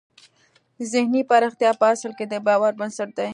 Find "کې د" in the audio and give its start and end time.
2.17-2.33